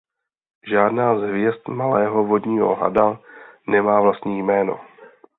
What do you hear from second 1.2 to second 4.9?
hvězd Malého vodního hada nemá vlastní jméno.